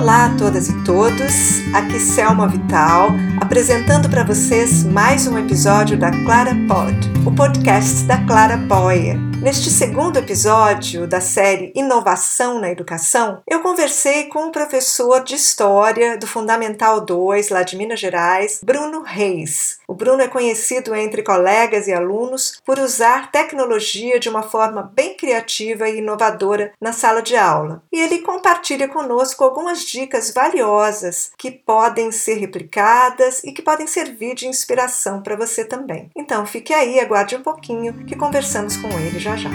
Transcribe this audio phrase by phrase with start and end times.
[0.00, 6.10] Olá a todas e todos, aqui Selma Vital, apresentando para vocês mais um episódio da
[6.10, 6.96] Clara Pod,
[7.26, 9.18] o podcast da Clara Boia.
[9.42, 16.16] Neste segundo episódio da série Inovação na Educação, eu conversei com o professor de História
[16.16, 19.79] do Fundamental 2, lá de Minas Gerais, Bruno Reis.
[19.90, 25.16] O Bruno é conhecido entre colegas e alunos por usar tecnologia de uma forma bem
[25.16, 27.82] criativa e inovadora na sala de aula.
[27.90, 34.36] E ele compartilha conosco algumas dicas valiosas que podem ser replicadas e que podem servir
[34.36, 36.08] de inspiração para você também.
[36.14, 39.50] Então fique aí, aguarde um pouquinho que conversamos com ele já já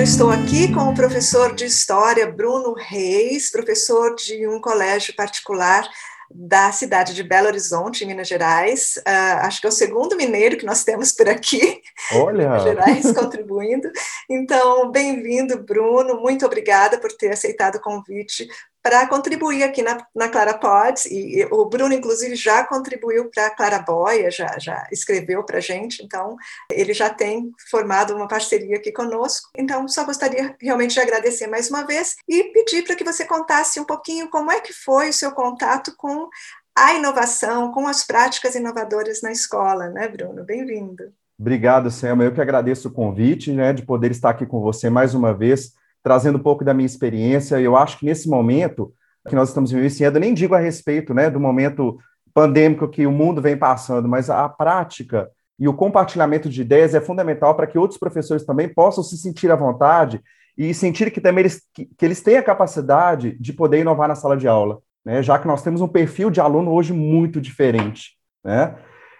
[0.00, 5.14] hoje eu estou aqui com o professor de História Bruno Reis, professor de um colégio
[5.14, 5.86] particular
[6.30, 8.96] da cidade de Belo Horizonte, em Minas Gerais.
[8.98, 11.82] Uh, acho que é o segundo mineiro que nós temos por aqui.
[12.14, 12.48] Olha!
[12.48, 13.90] Minas Gerais contribuindo.
[14.26, 16.18] Então, bem-vindo, Bruno.
[16.18, 18.48] Muito obrigada por ter aceitado o convite
[18.82, 23.50] para contribuir aqui na, na Clara Pods, e, o Bruno, inclusive, já contribuiu para a
[23.50, 26.36] Clara Boia, já, já escreveu para a gente, então
[26.70, 29.50] ele já tem formado uma parceria aqui conosco.
[29.56, 33.78] Então, só gostaria realmente de agradecer mais uma vez e pedir para que você contasse
[33.78, 36.28] um pouquinho como é que foi o seu contato com
[36.76, 40.44] a inovação, com as práticas inovadoras na escola, né, Bruno?
[40.44, 41.12] Bem-vindo.
[41.38, 42.24] Obrigado, Selma.
[42.24, 45.74] Eu que agradeço o convite, né, de poder estar aqui com você mais uma vez
[46.02, 47.60] trazendo um pouco da minha experiência.
[47.60, 48.92] Eu acho que nesse momento
[49.28, 51.98] que nós estamos vivenciando, nem digo a respeito né, do momento
[52.32, 57.00] pandêmico que o mundo vem passando, mas a prática e o compartilhamento de ideias é
[57.00, 60.22] fundamental para que outros professores também possam se sentir à vontade
[60.56, 64.14] e sentir que também eles, que, que eles têm a capacidade de poder inovar na
[64.14, 68.16] sala de aula, né, já que nós temos um perfil de aluno hoje muito diferente.
[68.42, 68.74] Né?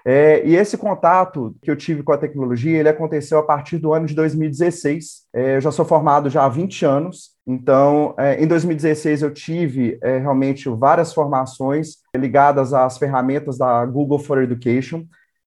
[0.05, 3.93] É, e esse contato que eu tive com a tecnologia, ele aconteceu a partir do
[3.93, 5.27] ano de 2016.
[5.35, 9.99] É, eu já sou formado já há 20 anos, então é, em 2016 eu tive
[10.03, 15.05] é, realmente várias formações ligadas às ferramentas da Google for Education,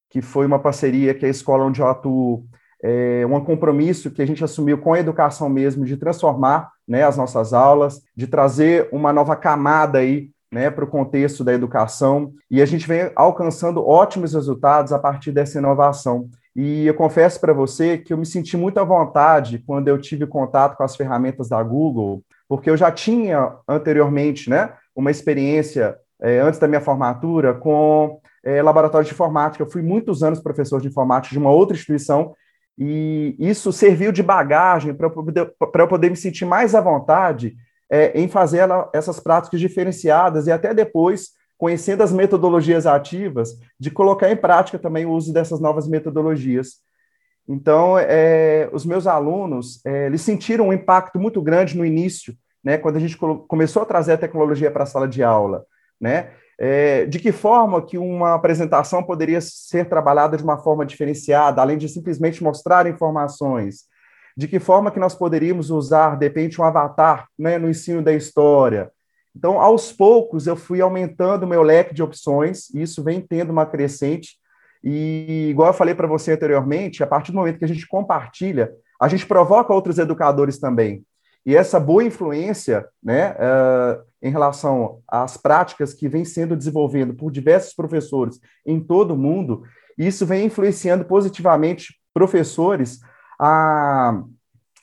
[0.10, 2.46] que foi uma parceria que a escola onde eu atuo,
[2.86, 7.16] é um compromisso que a gente assumiu com a educação mesmo, de transformar né, as
[7.16, 12.62] nossas aulas, de trazer uma nova camada aí né, para o contexto da educação, e
[12.62, 16.30] a gente vem alcançando ótimos resultados a partir dessa inovação.
[16.56, 20.28] E eu confesso para você que eu me senti muito à vontade quando eu tive
[20.28, 26.40] contato com as ferramentas da Google, porque eu já tinha anteriormente né, uma experiência, é,
[26.40, 29.64] antes da minha formatura, com é, laboratório de informática.
[29.64, 32.36] Eu fui muitos anos professor de informática de uma outra instituição,
[32.78, 37.56] e isso serviu de bagagem para eu, eu poder me sentir mais à vontade
[37.94, 43.92] é, em fazer ela, essas práticas diferenciadas e até depois, conhecendo as metodologias ativas, de
[43.92, 46.78] colocar em prática também o uso dessas novas metodologias.
[47.48, 52.80] Então, é, os meus alunos, é, eles sentiram um impacto muito grande no início, né,
[52.80, 53.16] quando a gente
[53.48, 55.64] começou a trazer a tecnologia para a sala de aula,
[56.02, 61.62] né, é, de que forma que uma apresentação poderia ser trabalhada de uma forma diferenciada,
[61.62, 63.84] além de simplesmente mostrar informações,
[64.36, 68.14] de que forma que nós poderíamos usar, de repente, um avatar né, no ensino da
[68.14, 68.92] história.
[69.36, 73.52] Então, aos poucos, eu fui aumentando o meu leque de opções, e isso vem tendo
[73.52, 74.38] uma crescente,
[74.84, 78.72] e igual eu falei para você anteriormente, a partir do momento que a gente compartilha,
[79.00, 81.04] a gente provoca outros educadores também.
[81.46, 87.32] E essa boa influência né, uh, em relação às práticas que vem sendo desenvolvido por
[87.32, 89.64] diversos professores em todo o mundo,
[89.98, 93.00] isso vem influenciando positivamente professores
[93.46, 94.24] a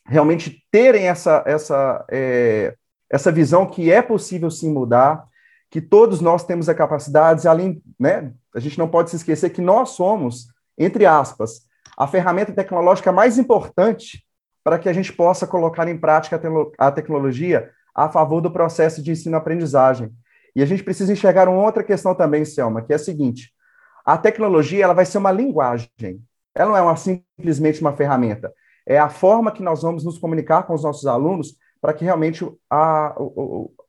[0.06, 2.75] realmente terem essa, essa, é,
[3.09, 5.25] essa visão que é possível sim mudar,
[5.71, 9.62] que todos nós temos a capacidade, além, né, a gente não pode se esquecer que
[9.62, 11.62] nós somos, entre aspas,
[11.96, 14.26] a ferramenta tecnológica mais importante
[14.62, 16.38] para que a gente possa colocar em prática
[16.76, 20.11] a tecnologia a favor do processo de ensino-aprendizagem.
[20.55, 23.52] E a gente precisa enxergar uma outra questão também, Selma, que é a seguinte:
[24.05, 26.20] a tecnologia ela vai ser uma linguagem.
[26.61, 28.53] Ela não é uma, simplesmente uma ferramenta.
[28.87, 32.47] É a forma que nós vamos nos comunicar com os nossos alunos para que realmente
[32.69, 33.17] a,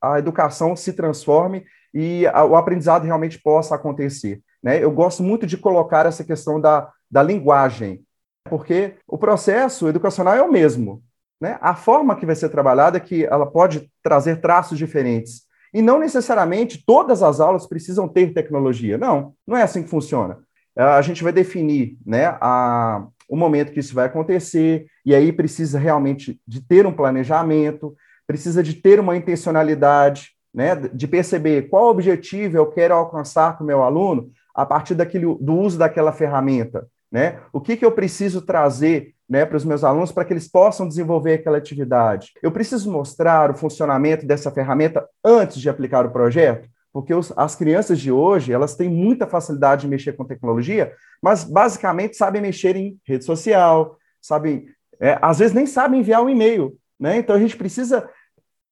[0.01, 4.41] a educação se transforme e a, o aprendizado realmente possa acontecer.
[4.63, 4.81] Né?
[4.81, 8.05] Eu gosto muito de colocar essa questão da, da linguagem,
[8.45, 11.03] porque o processo educacional é o mesmo.
[11.41, 11.57] Né?
[11.59, 15.41] A forma que vai ser trabalhada é que ela pode trazer traços diferentes.
[15.73, 18.97] E não necessariamente todas as aulas precisam ter tecnologia.
[18.97, 20.39] Não, não é assim que funciona.
[20.77, 25.31] É, a gente vai definir né, a, o momento que isso vai acontecer, e aí
[25.31, 27.95] precisa realmente de ter um planejamento,
[28.27, 33.67] precisa de ter uma intencionalidade, né, de perceber qual objetivo eu quero alcançar com o
[33.67, 37.39] meu aluno a partir daquele, do uso daquela ferramenta, né?
[37.51, 40.87] O que, que eu preciso trazer né, para os meus alunos para que eles possam
[40.87, 42.31] desenvolver aquela atividade?
[42.41, 46.69] Eu preciso mostrar o funcionamento dessa ferramenta antes de aplicar o projeto?
[46.93, 51.43] Porque os, as crianças de hoje, elas têm muita facilidade de mexer com tecnologia, mas
[51.43, 54.65] basicamente sabem mexer em rede social, sabem,
[54.99, 57.17] é, às vezes nem sabem enviar um e-mail, né?
[57.17, 58.09] Então a gente precisa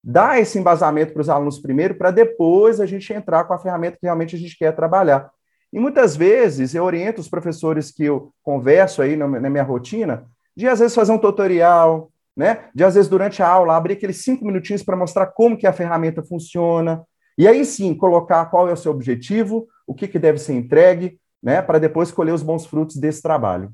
[0.04, 3.98] dar esse embasamento para os alunos primeiro, para depois a gente entrar com a ferramenta
[3.98, 5.30] que realmente a gente quer trabalhar.
[5.72, 10.26] E muitas vezes eu oriento os professores que eu converso aí na, minha rotina,
[10.56, 12.66] de às vezes fazer um tutorial, né?
[12.74, 15.74] De às vezes durante a aula abrir aqueles cinco minutinhos para mostrar como que a
[15.74, 17.04] ferramenta funciona,
[17.40, 21.18] e aí sim colocar qual é o seu objetivo, o que, que deve ser entregue,
[21.42, 21.62] né?
[21.62, 23.74] Para depois colher os bons frutos desse trabalho.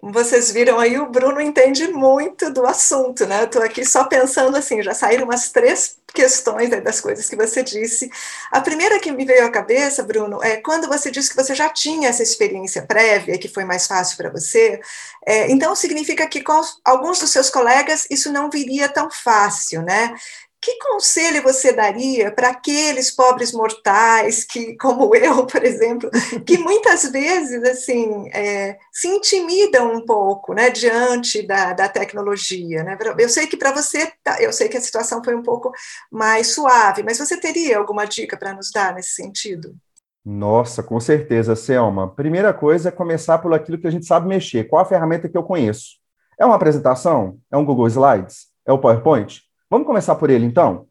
[0.00, 3.44] Vocês viram aí, o Bruno entende muito do assunto, né?
[3.44, 8.08] Estou aqui só pensando assim, já saíram umas três questões das coisas que você disse.
[8.50, 11.68] A primeira que me veio à cabeça, Bruno, é quando você disse que você já
[11.68, 14.80] tinha essa experiência prévia, que foi mais fácil para você,
[15.26, 20.14] é, então significa que com alguns dos seus colegas isso não viria tão fácil, né?
[20.60, 26.10] Que conselho você daria para aqueles pobres mortais que, como eu, por exemplo,
[26.44, 32.98] que muitas vezes assim é, se intimidam um pouco, né, diante da, da tecnologia, né?
[33.18, 35.72] Eu sei que para você, tá, eu sei que a situação foi um pouco
[36.10, 39.76] mais suave, mas você teria alguma dica para nos dar nesse sentido?
[40.24, 42.14] Nossa, com certeza, Selma.
[42.14, 44.64] Primeira coisa é começar por aquilo que a gente sabe mexer.
[44.64, 45.96] Qual a ferramenta que eu conheço?
[46.38, 47.38] É uma apresentação?
[47.50, 48.48] É um Google Slides?
[48.66, 49.47] É o PowerPoint?
[49.70, 50.86] Vamos começar por ele, então?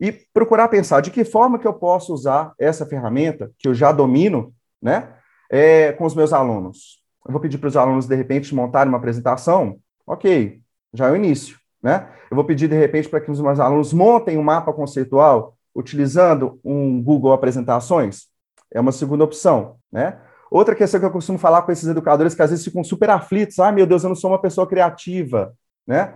[0.00, 3.92] E procurar pensar de que forma que eu posso usar essa ferramenta, que eu já
[3.92, 5.14] domino, né,
[5.50, 7.02] é, com os meus alunos.
[7.26, 9.78] Eu vou pedir para os alunos, de repente, montarem uma apresentação.
[10.06, 10.60] Ok,
[10.94, 11.58] já é o início.
[11.82, 12.08] Né?
[12.30, 16.58] Eu vou pedir, de repente, para que os meus alunos montem um mapa conceitual utilizando
[16.64, 18.28] um Google Apresentações.
[18.72, 19.76] É uma segunda opção.
[19.90, 20.18] Né?
[20.50, 23.58] Outra questão que eu costumo falar com esses educadores que às vezes ficam super aflitos.
[23.58, 25.52] Ah, meu Deus, eu não sou uma pessoa criativa.
[25.86, 26.14] Né?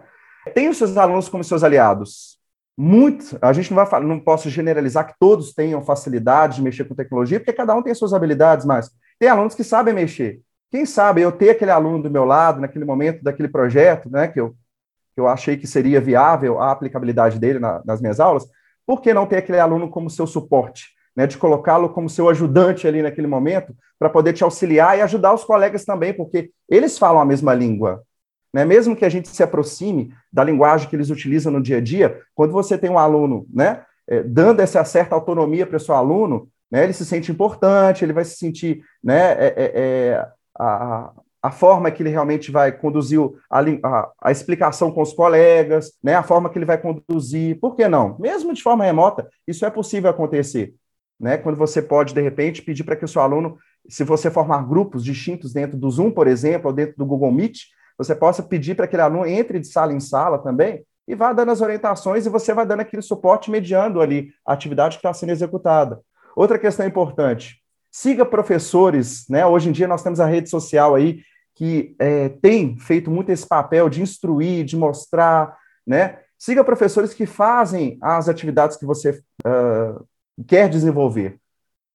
[0.55, 2.39] Tem os seus alunos como seus aliados.
[2.77, 6.95] Muito, a gente não vai não posso generalizar que todos tenham facilidade de mexer com
[6.95, 10.41] tecnologia, porque cada um tem suas habilidades, mas tem alunos que sabem mexer.
[10.71, 14.41] Quem sabe eu ter aquele aluno do meu lado naquele momento daquele projeto, né, que
[14.41, 14.55] eu,
[15.15, 18.47] que eu achei que seria viável a aplicabilidade dele na, nas minhas aulas,
[18.87, 20.89] por que não ter aquele aluno como seu suporte?
[21.15, 25.35] Né, de colocá-lo como seu ajudante ali naquele momento, para poder te auxiliar e ajudar
[25.35, 28.03] os colegas também, porque eles falam a mesma língua.
[28.53, 28.65] Né?
[28.65, 32.21] Mesmo que a gente se aproxime da linguagem que eles utilizam no dia a dia,
[32.35, 36.49] quando você tem um aluno né, é, dando essa certa autonomia para o seu aluno,
[36.71, 40.27] né, ele se sente importante, ele vai se sentir né, é, é, é
[40.59, 41.13] a,
[41.43, 43.21] a forma que ele realmente vai conduzir
[43.51, 47.75] a, a, a, explicação com os colegas, né, a forma que ele vai conduzir, por
[47.75, 48.19] que não?
[48.19, 50.75] Mesmo de forma remota, isso é possível acontecer.
[51.19, 53.59] Né, quando você pode, de repente, pedir para que o seu aluno,
[53.89, 57.65] se você formar grupos distintos dentro do Zoom, por exemplo, ou dentro do Google Meet,
[58.01, 61.53] você possa pedir para aquele aluno entre de sala em sala também e vá dando
[61.53, 65.33] as orientações e você vai dando aquele suporte mediando ali a atividade que está sendo
[65.33, 66.01] executada.
[66.35, 67.61] Outra questão importante,
[67.91, 69.45] siga professores, né?
[69.45, 71.21] Hoje em dia nós temos a rede social aí
[71.55, 75.55] que é, tem feito muito esse papel de instruir, de mostrar,
[75.87, 76.21] né?
[76.39, 80.07] Siga professores que fazem as atividades que você uh,
[80.47, 81.39] quer desenvolver,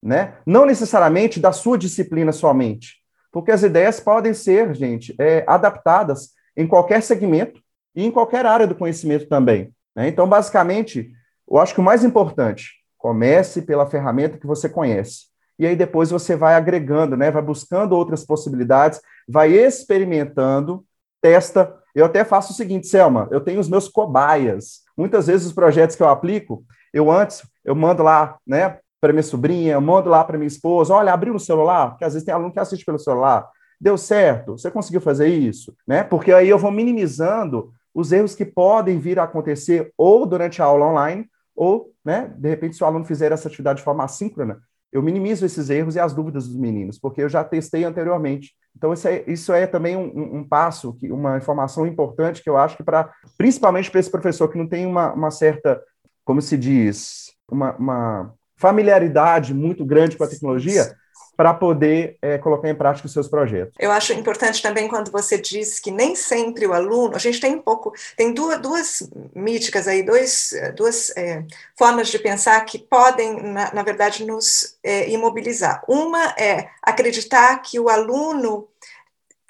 [0.03, 0.37] né?
[0.45, 2.97] Não necessariamente da sua disciplina somente,
[3.35, 7.59] porque as ideias podem ser, gente, é, adaptadas em qualquer segmento
[7.93, 9.73] e em qualquer área do conhecimento também.
[9.93, 10.07] Né?
[10.07, 11.11] Então, basicamente,
[11.45, 15.25] eu acho que o mais importante, comece pela ferramenta que você conhece.
[15.59, 17.29] E aí depois você vai agregando, né?
[17.29, 20.85] vai buscando outras possibilidades, vai experimentando,
[21.21, 21.75] testa.
[21.93, 24.83] Eu até faço o seguinte, Selma, eu tenho os meus cobaias.
[24.95, 26.63] Muitas vezes os projetos que eu aplico,
[26.93, 30.91] eu antes, eu mando lá, né, para minha sobrinha, eu mando lá para minha esposa,
[30.91, 33.47] olha, abriu no celular, porque às vezes tem aluno que assiste pelo celular.
[33.79, 34.53] Deu certo?
[34.53, 35.75] Você conseguiu fazer isso?
[35.87, 36.03] Né?
[36.03, 40.65] Porque aí eu vou minimizando os erros que podem vir a acontecer ou durante a
[40.65, 44.59] aula online, ou, né, de repente, se o aluno fizer essa atividade de forma assíncrona,
[44.91, 48.53] eu minimizo esses erros e as dúvidas dos meninos, porque eu já testei anteriormente.
[48.75, 52.57] Então, isso é, isso é também um, um passo, que, uma informação importante que eu
[52.57, 55.79] acho que, para principalmente para esse professor que não tem uma, uma certa,
[56.25, 58.33] como se diz, uma, uma
[58.65, 60.95] familiaridade muito grande com a tecnologia
[61.37, 63.75] para poder é, colocar em prática os seus projetos.
[63.77, 67.53] Eu acho importante também quando você diz que nem sempre o aluno, a gente tem
[67.53, 71.43] um pouco, tem duas, duas míticas aí, dois, duas é,
[71.77, 75.83] formas de pensar que podem, na, na verdade, nos é, imobilizar.
[75.87, 78.67] Uma é acreditar que o aluno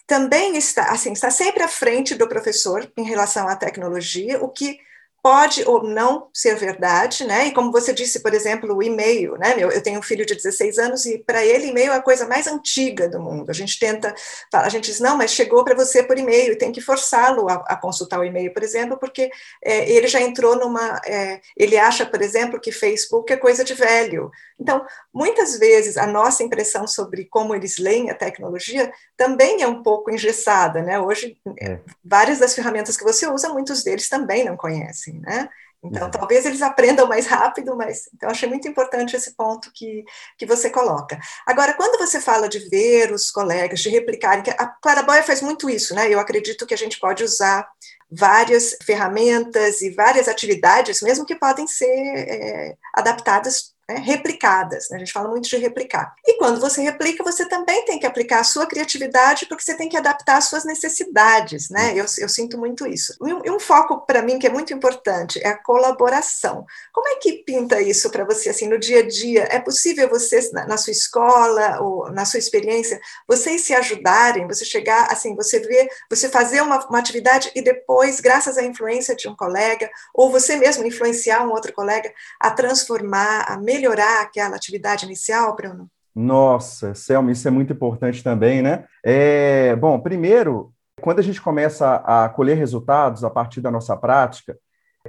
[0.05, 4.77] também está, assim, está sempre à frente do professor em relação à tecnologia, o que
[5.25, 7.47] pode ou não ser verdade, né?
[7.47, 9.55] E como você disse, por exemplo, o e-mail, né?
[9.57, 12.45] Eu, tenho um filho de 16 anos e para ele e-mail é a coisa mais
[12.45, 13.49] antiga do mundo.
[13.49, 14.13] A gente tenta,
[14.53, 17.55] a gente diz, não, mas chegou para você por e-mail e tem que forçá-lo a,
[17.65, 19.31] a, consultar o e-mail, por exemplo, porque
[19.63, 23.73] é, ele já entrou numa, é, ele acha, por exemplo, que Facebook é coisa de
[23.73, 24.29] velho.
[24.59, 29.81] Então, muitas vezes a nossa impressão sobre como eles leem a tecnologia também é um
[29.81, 30.99] pouco engessada, né?
[30.99, 31.79] Hoje, é.
[32.03, 35.49] várias das ferramentas que você usa, muitos deles também não conhecem, né?
[35.83, 36.09] Então, é.
[36.09, 40.03] talvez eles aprendam mais rápido, mas então achei muito importante esse ponto que,
[40.37, 41.19] que você coloca.
[41.45, 45.69] Agora, quando você fala de ver os colegas, de replicarem, a Clara Boia faz muito
[45.69, 46.11] isso, né?
[46.11, 47.67] Eu acredito que a gente pode usar
[48.09, 54.89] várias ferramentas e várias atividades, mesmo que podem ser é, adaptadas né, replicadas.
[54.89, 54.97] Né?
[54.97, 56.13] A gente fala muito de replicar.
[56.25, 59.87] E quando você replica, você também tem que aplicar a sua criatividade, porque você tem
[59.87, 61.69] que adaptar às suas necessidades.
[61.69, 61.93] Né?
[61.93, 63.15] Eu, eu sinto muito isso.
[63.45, 66.65] E um, foco para mim que é muito importante é a colaboração.
[66.91, 69.47] Como é que pinta isso para você assim no dia a dia?
[69.51, 74.47] É possível vocês na, na, sua escola ou na sua experiência vocês se ajudarem?
[74.47, 79.15] Você chegar assim, você ver, você fazer uma, uma atividade e depois, graças à influência
[79.15, 84.55] de um colega ou você mesmo influenciar um outro colega a transformar, a melhorar aquela
[84.55, 85.89] atividade inicial, Bruno?
[86.15, 88.85] Nossa, Selma, isso é muito importante também, né?
[89.03, 94.57] É, bom, primeiro, quando a gente começa a colher resultados a partir da nossa prática,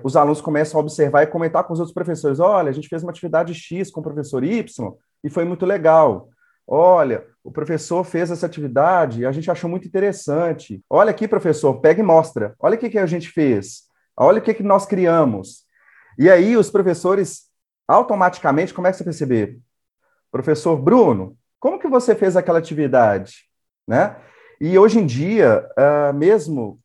[0.02, 3.02] os alunos começam a observar e comentar com os outros professores: olha, a gente fez
[3.02, 4.92] uma atividade X com o professor Y
[5.22, 6.28] e foi muito legal.
[6.68, 10.82] Olha, o professor fez essa atividade e a gente achou muito interessante.
[10.90, 12.56] Olha aqui, professor, pega e mostra.
[12.58, 13.82] Olha o que, que a gente fez.
[14.16, 15.64] Olha o que, que nós criamos.
[16.18, 17.46] E aí os professores
[17.86, 19.58] automaticamente começa a perceber,
[20.30, 23.44] professor Bruno, como que você fez aquela atividade,
[23.86, 24.16] né?
[24.60, 26.78] E hoje em dia, uh, mesmo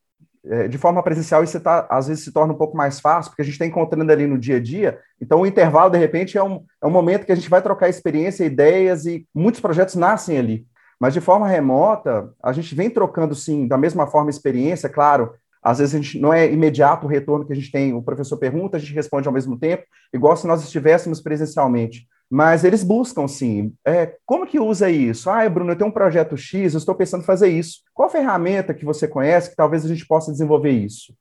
[0.43, 3.41] uh, de forma presencial, isso tá, às vezes se torna um pouco mais fácil, porque
[3.41, 4.99] a gente está encontrando ali no dia a dia.
[5.19, 7.89] Então, o intervalo, de repente, é um, é um momento que a gente vai trocar
[7.89, 10.67] experiência, ideias e muitos projetos nascem ali.
[10.99, 15.79] Mas de forma remota, a gente vem trocando, sim, da mesma forma experiência, claro, às
[15.79, 18.77] vezes a gente não é imediato o retorno que a gente tem, o professor pergunta,
[18.77, 22.07] a gente responde ao mesmo tempo, igual se nós estivéssemos presencialmente.
[22.29, 23.73] Mas eles buscam, sim.
[23.85, 25.29] É, como que usa isso?
[25.29, 27.81] Ah, Bruno, eu tenho um projeto X, eu estou pensando em fazer isso.
[27.93, 31.13] Qual ferramenta que você conhece que talvez a gente possa desenvolver isso?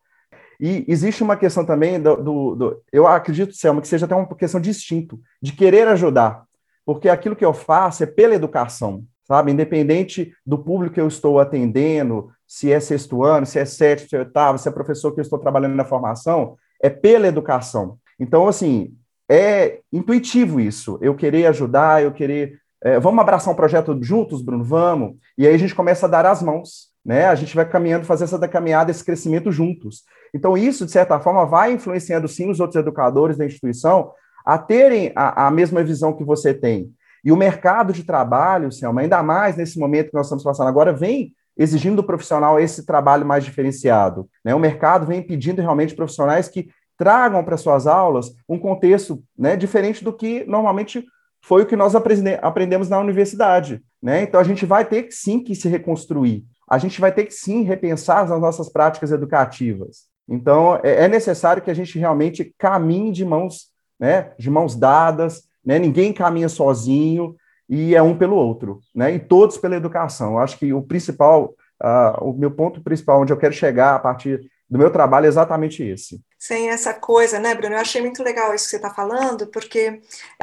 [0.60, 4.26] E existe uma questão também do, do, do, eu acredito, Selma, que seja até uma
[4.36, 6.44] questão de instinto, de querer ajudar,
[6.84, 9.50] porque aquilo que eu faço é pela educação, sabe?
[9.50, 14.16] Independente do público que eu estou atendendo, se é sexto ano, se é sétimo, se
[14.16, 17.96] é oitavo, se é professor que eu estou trabalhando na formação, é pela educação.
[18.18, 18.92] Então, assim,
[19.30, 20.98] é intuitivo isso.
[21.00, 22.58] Eu querer ajudar, eu querer.
[22.82, 24.64] É, vamos abraçar um projeto juntos, Bruno?
[24.64, 25.14] Vamos.
[25.38, 27.26] E aí a gente começa a dar as mãos, né?
[27.26, 30.02] A gente vai caminhando, fazer essa caminhada, esse crescimento juntos.
[30.34, 34.10] Então, isso, de certa forma, vai influenciando sim os outros educadores da instituição
[34.44, 36.92] a terem a, a mesma visão que você tem.
[37.24, 40.92] E o mercado de trabalho, Selma, ainda mais nesse momento que nós estamos passando agora,
[40.92, 44.26] vem exigindo do profissional esse trabalho mais diferenciado.
[44.42, 44.54] Né?
[44.54, 50.02] O mercado vem pedindo realmente profissionais que tragam para suas aulas um contexto né, diferente
[50.02, 51.04] do que normalmente
[51.42, 53.82] foi o que nós aprendemos na universidade.
[54.02, 54.22] Né?
[54.22, 56.44] Então, a gente vai ter que, sim que se reconstruir.
[56.68, 60.04] A gente vai ter que, sim, repensar as nossas práticas educativas.
[60.26, 65.42] Então, é, é necessário que a gente realmente caminhe de mãos, né, de mãos dadas,
[65.64, 65.78] né?
[65.78, 67.36] ninguém caminha sozinho,
[67.70, 69.14] e é um pelo outro, né?
[69.14, 70.32] E todos pela educação.
[70.32, 73.98] Eu acho que o principal, uh, o meu ponto principal, onde eu quero chegar a
[74.00, 77.74] partir do meu trabalho é exatamente esse sem essa coisa, né, Bruno?
[77.74, 80.00] Eu achei muito legal isso que você está falando, porque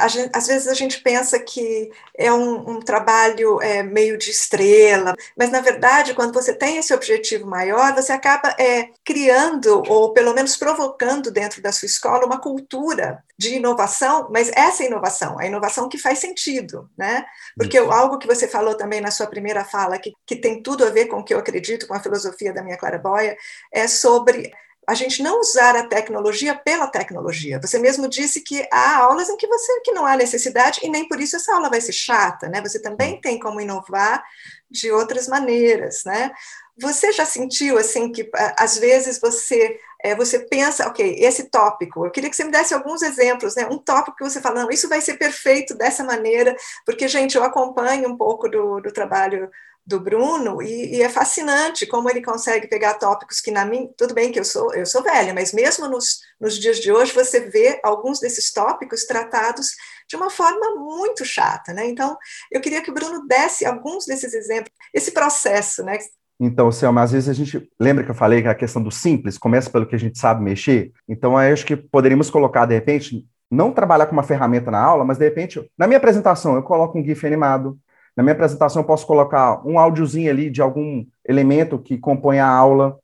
[0.07, 5.15] gente, às vezes a gente pensa que é um, um trabalho é, meio de estrela,
[5.35, 10.35] mas na verdade, quando você tem esse objetivo maior, você acaba é, criando, ou pelo
[10.35, 15.89] menos provocando dentro da sua escola, uma cultura de inovação, mas essa inovação, a inovação
[15.89, 17.25] que faz sentido, né?
[17.55, 20.91] Porque algo que você falou também na sua primeira fala, que, que tem tudo a
[20.91, 23.35] ver com o que eu acredito, com a filosofia da minha Clara Boia,
[23.71, 24.51] é sobre
[24.88, 27.60] a gente não usar a tecnologia pela tecnologia.
[27.62, 31.06] Você mesmo disse que há aulas em que você que não há necessidade e nem
[31.08, 32.62] por isso essa aula vai ser chata, né?
[32.62, 34.24] Você também tem como inovar
[34.72, 36.32] de outras maneiras, né?
[36.79, 42.12] Você já sentiu assim que às vezes você é, você pensa, ok, esse tópico, eu
[42.12, 43.67] queria que você me desse alguns exemplos, né?
[43.70, 47.44] Um tópico que você fala, não, isso vai ser perfeito dessa maneira, porque, gente, eu
[47.44, 49.50] acompanho um pouco do, do trabalho
[49.88, 54.13] do Bruno e, e, é fascinante como ele consegue pegar tópicos que na mim tudo
[54.13, 57.39] bem que eu sou eu sou velha mas mesmo nos, nos dias de hoje você
[57.39, 59.70] vê alguns desses tópicos tratados
[60.10, 62.17] de uma forma muito chata né então
[62.51, 65.98] eu queria que o Bruno desse alguns desses exemplos esse processo né
[66.38, 69.38] Então, Selma, às vezes a gente lembra que eu falei que a questão do simples
[69.38, 70.91] começa pelo que a gente sabe mexer.
[71.08, 75.03] Então, eu acho que poderíamos colocar, de repente, não trabalhar com uma ferramenta na aula,
[75.03, 77.79] mas de repente, na minha apresentação, eu coloco um GIF animado.
[78.17, 82.47] Na minha apresentação, eu posso colocar um áudiozinho ali de algum elemento que compõe a
[82.47, 82.97] aula.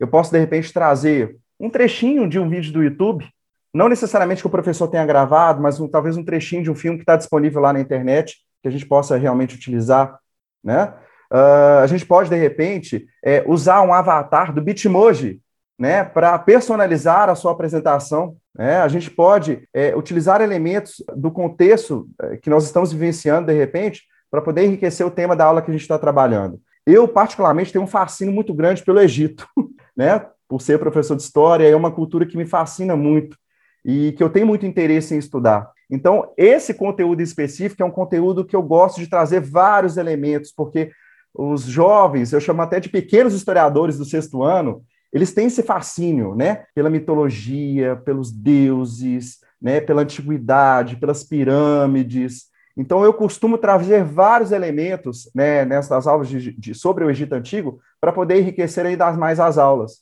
[0.00, 3.28] Eu posso, de repente, trazer um trechinho de um vídeo do YouTube,
[3.74, 6.96] não necessariamente que o professor tenha gravado, mas um, talvez um trechinho de um filme
[6.96, 10.18] que está disponível lá na internet, que a gente possa realmente utilizar,
[10.64, 10.94] né?
[11.30, 15.42] Uh, a gente pode, de repente, é, usar um avatar do Bitmoji
[15.78, 18.34] né, para personalizar a sua apresentação.
[18.56, 18.78] Né?
[18.78, 24.04] A gente pode é, utilizar elementos do contexto é, que nós estamos vivenciando, de repente,
[24.30, 26.60] para poder enriquecer o tema da aula que a gente está trabalhando.
[26.86, 29.46] Eu, particularmente, tenho um fascínio muito grande pelo Egito,
[29.96, 30.26] né?
[30.48, 33.36] por ser professor de história, é uma cultura que me fascina muito
[33.84, 35.70] e que eu tenho muito interesse em estudar.
[35.90, 40.90] Então, esse conteúdo específico é um conteúdo que eu gosto de trazer vários elementos, porque
[41.34, 44.82] os jovens, eu chamo até de pequenos historiadores do sexto ano,
[45.12, 52.47] eles têm esse fascínio, né, pela mitologia, pelos deuses, né, pela antiguidade, pelas pirâmides.
[52.78, 57.80] Então, eu costumo trazer vários elementos, né, nessas aulas de, de, sobre o Egito Antigo,
[58.00, 59.98] para poder enriquecer ainda mais as aulas.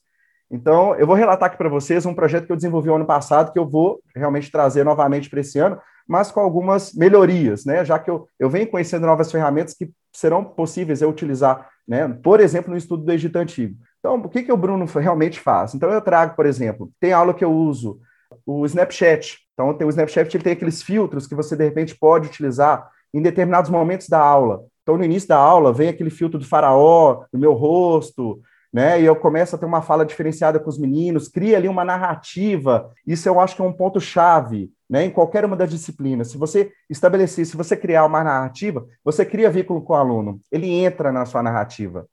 [0.51, 3.59] Então, eu vou relatar aqui para vocês um projeto que eu desenvolvi ano passado, que
[3.59, 7.83] eu vou realmente trazer novamente para esse ano, mas com algumas melhorias, né?
[7.83, 12.07] Já que eu, eu venho conhecendo novas ferramentas que serão possíveis eu utilizar, né?
[12.23, 13.75] Por exemplo, no estudo do Egito Antigo.
[13.99, 15.75] Então, o que, que o Bruno realmente faz?
[15.75, 17.99] Então, eu trago, por exemplo, tem aula que eu uso
[18.45, 19.46] o Snapchat.
[19.57, 23.71] Então, o Snapchat, ele tem aqueles filtros que você, de repente, pode utilizar em determinados
[23.71, 24.63] momentos da aula.
[24.83, 28.41] Então, no início da aula, vem aquele filtro do faraó, do meu rosto,
[28.73, 29.01] né?
[29.01, 32.93] E eu começo a ter uma fala diferenciada com os meninos, cria ali uma narrativa.
[33.07, 35.05] Isso eu acho que é um ponto chave, né?
[35.05, 36.31] Em qualquer uma das disciplinas.
[36.31, 40.41] Se você estabelecer, se você criar uma narrativa, você cria vínculo com o aluno.
[40.53, 42.07] Ele entra na sua narrativa.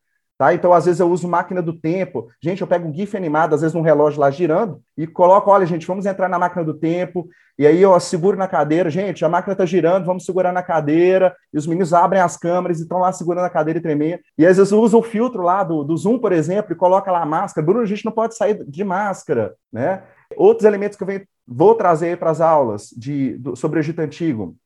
[0.43, 0.53] Tá?
[0.53, 2.27] Então, às vezes, eu uso máquina do tempo.
[2.41, 5.65] Gente, eu pego um GIF animado, às vezes, num relógio lá girando, e coloco: olha,
[5.65, 7.29] gente, vamos entrar na máquina do tempo.
[7.57, 11.33] E aí eu seguro na cadeira, gente, a máquina está girando, vamos segurar na cadeira.
[11.53, 14.19] E os meninos abrem as câmeras e estão lá segurando a cadeira e tremendo.
[14.37, 17.09] E às vezes eu uso o filtro lá do, do Zoom, por exemplo, e coloca
[17.09, 17.65] lá a máscara.
[17.65, 20.03] Bruno, a gente não pode sair de máscara, né?
[20.35, 23.99] Outros elementos que eu venho, vou trazer para as aulas de, do, sobre o Egito
[23.99, 24.57] Antigo.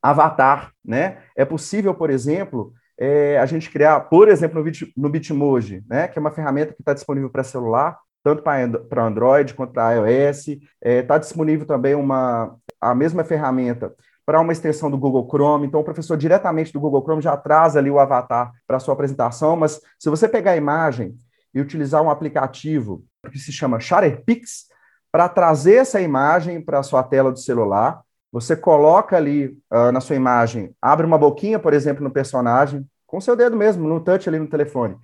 [0.00, 1.18] Avatar, né?
[1.36, 6.08] É possível, por exemplo, é, a gente criar, por exemplo, no, Bit, no Bitmoji, né,
[6.08, 10.48] que é uma ferramenta que está disponível para celular, tanto para Android quanto para iOS.
[10.48, 13.94] Está é, tá disponível também uma, a mesma ferramenta
[14.26, 15.66] para uma extensão do Google Chrome.
[15.66, 18.94] Então, o professor diretamente do Google Chrome já traz ali o avatar para a sua
[18.94, 21.16] apresentação, mas se você pegar a imagem
[21.54, 24.66] e utilizar um aplicativo que se chama Shutterpix,
[25.10, 30.00] para trazer essa imagem para a sua tela do celular, você coloca ali uh, na
[30.00, 34.28] sua imagem, abre uma boquinha, por exemplo, no personagem, com seu dedo mesmo, no touch
[34.28, 34.96] ali no telefone.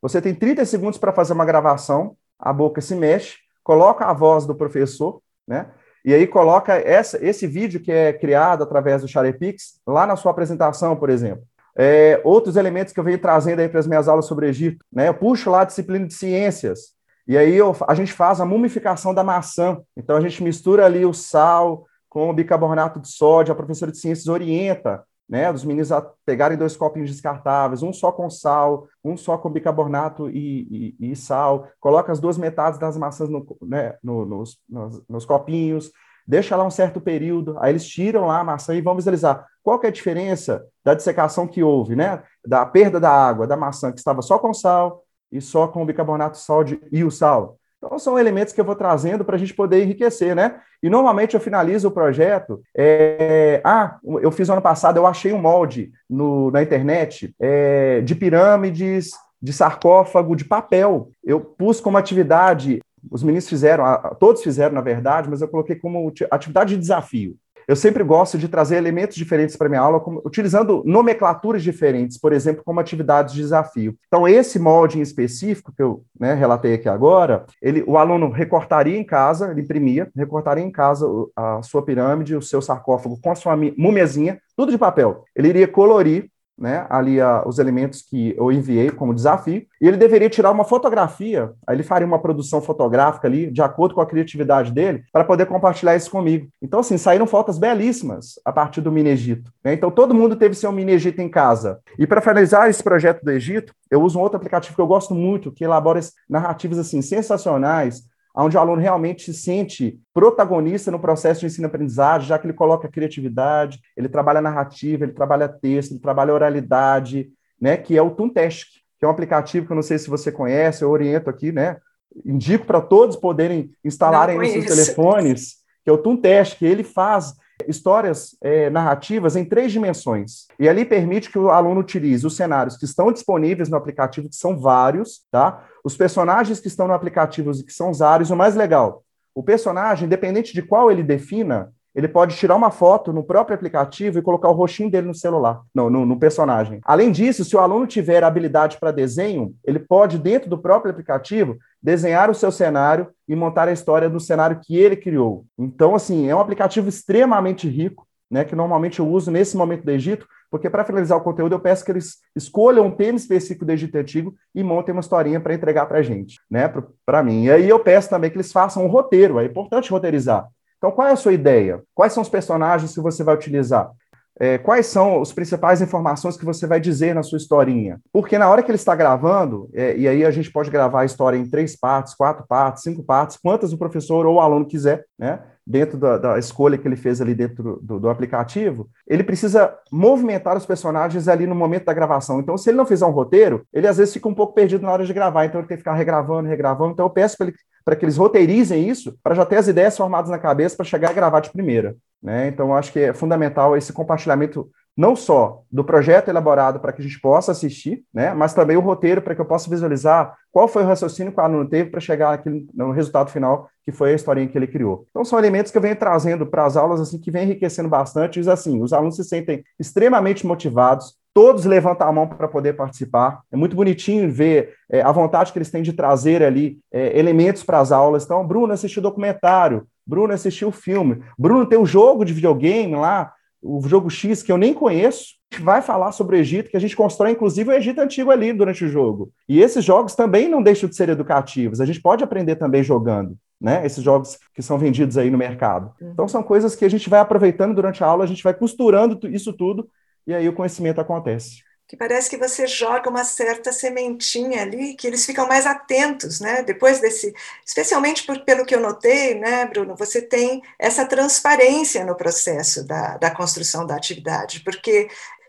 [0.00, 4.44] Você tem 30 segundos para fazer uma gravação, a boca se mexe, coloca a voz
[4.46, 5.70] do professor, né?
[6.04, 10.32] E aí coloca essa, esse vídeo que é criado através do Charepix lá na sua
[10.32, 11.44] apresentação, por exemplo.
[11.76, 15.08] É, outros elementos que eu venho trazendo aí para as minhas aulas sobre Egito, né?
[15.08, 16.92] Eu puxo lá a disciplina de ciências,
[17.26, 19.80] e aí eu, a gente faz a mumificação da maçã.
[19.96, 23.96] Então a gente mistura ali o sal, com o bicarbonato de sódio, a professora de
[23.96, 29.16] ciências orienta, né, dos meninos a pegarem dois copinhos descartáveis, um só com sal, um
[29.16, 33.96] só com bicarbonato e, e, e sal, coloca as duas metades das maçãs no, né,
[34.04, 35.90] no, nos, nos, nos, copinhos,
[36.28, 39.78] deixa lá um certo período, aí eles tiram lá a maçã e vão visualizar qual
[39.78, 43.90] que é a diferença da dissecação que houve, né, da perda da água da maçã
[43.90, 47.58] que estava só com sal e só com o bicarbonato de sódio e o sal.
[47.84, 50.60] Então, são elementos que eu vou trazendo para a gente poder enriquecer, né?
[50.80, 52.62] E normalmente eu finalizo o projeto.
[52.76, 53.60] É...
[53.64, 59.10] Ah, eu fiz ano passado, eu achei um molde no, na internet é, de pirâmides,
[59.42, 61.10] de sarcófago, de papel.
[61.24, 63.84] Eu pus como atividade, os meninos fizeram,
[64.20, 67.36] todos fizeram, na verdade, mas eu coloquei como atividade de desafio.
[67.72, 72.30] Eu sempre gosto de trazer elementos diferentes para minha aula, como, utilizando nomenclaturas diferentes, por
[72.30, 73.96] exemplo, como atividades de desafio.
[74.08, 78.98] Então, esse molde em específico, que eu né, relatei aqui agora, ele, o aluno recortaria
[78.98, 83.34] em casa, ele imprimia, recortaria em casa a sua pirâmide, o seu sarcófago com a
[83.34, 85.24] sua múmiazinha, tudo de papel.
[85.34, 86.28] Ele iria colorir
[86.58, 90.64] né, ali a, os elementos que eu enviei como desafio, e ele deveria tirar uma
[90.64, 95.24] fotografia, aí ele faria uma produção fotográfica ali, de acordo com a criatividade dele, para
[95.24, 96.48] poder compartilhar isso comigo.
[96.60, 99.52] Então, assim, saíram fotos belíssimas a partir do Mini Egito.
[99.64, 99.74] Né?
[99.74, 101.80] Então, todo mundo teve seu Mini Egito em casa.
[101.98, 105.14] E para finalizar esse projeto do Egito, eu uso um outro aplicativo que eu gosto
[105.14, 108.02] muito, que elabora narrativas, assim, sensacionais,
[108.34, 112.88] onde o aluno realmente se sente protagonista no processo de ensino-aprendizagem, já que ele coloca
[112.88, 118.68] criatividade, ele trabalha narrativa, ele trabalha texto, ele trabalha oralidade, né, que é o Tuntesk,
[118.98, 121.78] que é um aplicativo que eu não sei se você conhece, eu oriento aqui, né?
[122.24, 127.34] Indico para todos poderem instalarem nos seus telefones, que é o Toontest, que ele faz
[127.66, 130.46] histórias é, narrativas em três dimensões.
[130.58, 134.36] E ali permite que o aluno utilize os cenários que estão disponíveis no aplicativo, que
[134.36, 135.64] são vários, tá?
[135.84, 138.30] Os personagens que estão no aplicativo e que são vários.
[138.30, 139.02] O mais legal,
[139.34, 144.18] o personagem, independente de qual ele defina, ele pode tirar uma foto no próprio aplicativo
[144.18, 146.80] e colocar o rostinho dele no celular, no, no, no personagem.
[146.84, 151.58] Além disso, se o aluno tiver habilidade para desenho, ele pode, dentro do próprio aplicativo,
[151.82, 155.44] desenhar o seu cenário e montar a história do cenário que ele criou.
[155.58, 159.90] Então, assim, é um aplicativo extremamente rico, né, que normalmente eu uso nesse momento do
[159.90, 163.72] Egito, porque para finalizar o conteúdo eu peço que eles escolham um tema específico do
[163.72, 166.70] Egito Antigo e montem uma historinha para entregar para a gente, né,
[167.06, 167.44] para mim.
[167.44, 170.46] E aí eu peço também que eles façam um roteiro, é importante roteirizar.
[170.76, 171.82] Então, qual é a sua ideia?
[171.94, 173.90] Quais são os personagens que você vai utilizar?
[174.38, 177.98] É, quais são as principais informações que você vai dizer na sua historinha?
[178.12, 181.04] Porque na hora que ele está gravando, é, e aí a gente pode gravar a
[181.06, 185.06] história em três partes, quatro partes, cinco partes, quantas o professor ou o aluno quiser,
[185.18, 185.40] né?
[185.66, 190.56] Dentro da, da, escolha que ele fez ali dentro do, do, aplicativo, ele precisa movimentar
[190.56, 192.40] os personagens ali no momento da gravação.
[192.40, 194.92] Então, se ele não fizer um roteiro, ele às vezes fica um pouco perdido na
[194.92, 196.92] hora de gravar, então ele tem que ficar regravando, regravando.
[196.92, 197.36] Então, eu peço
[197.84, 201.12] para que eles roteirizem isso, para já ter as ideias formadas na cabeça para chegar
[201.12, 201.96] e gravar de primeira.
[202.22, 202.48] Né?
[202.48, 207.04] Então, acho que é fundamental esse compartilhamento não só do projeto elaborado para que a
[207.04, 210.82] gente possa assistir, né, mas também o roteiro para que eu possa visualizar qual foi
[210.82, 214.14] o raciocínio que o aluno teve para chegar aqui no resultado final, que foi a
[214.14, 215.06] historinha que ele criou.
[215.10, 218.38] Então, são elementos que eu venho trazendo para as aulas, assim, que vem enriquecendo bastante,
[218.38, 223.40] e assim, os alunos se sentem extremamente motivados, todos levantam a mão para poder participar.
[223.50, 227.64] É muito bonitinho ver é, a vontade que eles têm de trazer ali é, elementos
[227.64, 228.24] para as aulas.
[228.24, 233.32] Então, Bruno assistiu documentário, Bruno assistiu o filme, Bruno tem um jogo de videogame lá,
[233.62, 236.96] o jogo X, que eu nem conheço, vai falar sobre o Egito, que a gente
[236.96, 239.30] constrói, inclusive, o Egito antigo ali durante o jogo.
[239.48, 243.36] E esses jogos também não deixam de ser educativos, a gente pode aprender também jogando.
[243.60, 245.92] Né, esses jogos que são vendidos aí no mercado.
[246.00, 246.10] Uhum.
[246.10, 249.24] Então, são coisas que a gente vai aproveitando durante a aula, a gente vai costurando
[249.28, 249.88] isso tudo,
[250.26, 255.06] e aí o conhecimento acontece que parece que você joga uma certa sementinha ali, que
[255.06, 256.62] eles ficam mais atentos, né?
[256.62, 257.34] Depois desse,
[257.66, 263.18] especialmente por, pelo que eu notei, né, Bruno, você tem essa transparência no processo da,
[263.18, 265.08] da construção da atividade, porque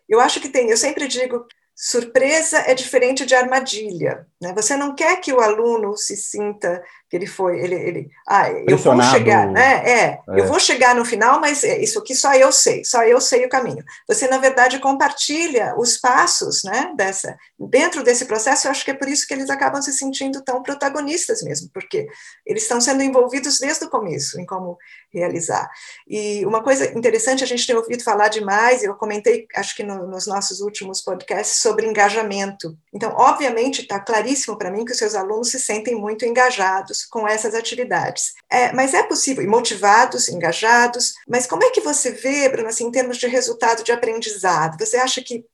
[0.09, 4.27] eu acho que tem, eu sempre digo surpresa é diferente de armadilha.
[4.41, 4.53] Né?
[4.53, 8.75] Você não quer que o aluno se sinta que ele foi, ele, ele ah, eu
[8.75, 9.83] vou chegar, né?
[9.85, 13.03] É, é, eu vou chegar no final, mas é, isso aqui só eu sei, só
[13.03, 13.83] eu sei o caminho.
[14.07, 16.91] Você na verdade compartilha os passos, né?
[16.97, 18.65] Dessa dentro desse processo.
[18.65, 22.07] Eu acho que é por isso que eles acabam se sentindo tão protagonistas mesmo, porque
[22.47, 24.75] eles estão sendo envolvidos desde o começo em como
[25.13, 25.69] realizar.
[26.07, 28.83] E uma coisa interessante a gente tem ouvido falar demais.
[28.83, 32.75] Eu comentei, acho que no, nos nossos últimos podcasts sobre engajamento.
[32.91, 37.27] Então, obviamente, está claríssimo para mim que os seus alunos se sentem muito engajados com
[37.27, 38.33] essas atividades.
[38.49, 42.85] É, mas é possível, e motivados, engajados, mas como é que você vê, Bruno, assim,
[42.85, 44.77] em termos de resultado de aprendizado?
[44.79, 45.45] Você acha que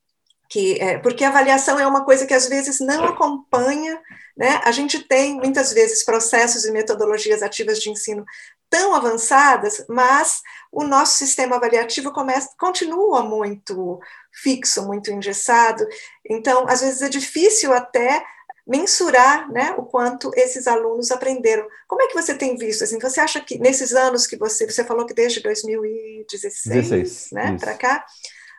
[0.50, 4.02] que é, porque a avaliação é uma coisa que às vezes não acompanha,
[4.36, 4.60] né?
[4.64, 8.26] A gente tem muitas vezes processos e metodologias ativas de ensino
[8.68, 14.00] tão avançadas, mas o nosso sistema avaliativo começa, continua muito
[14.32, 15.86] fixo, muito engessado.
[16.28, 18.24] Então, às vezes é difícil até
[18.70, 21.66] mensurar né, o quanto esses alunos aprenderam.
[21.88, 22.84] Como é que você tem visto?
[22.84, 27.74] Assim, você acha que nesses anos que você, você falou que desde 2016 né, para
[27.74, 28.06] cá,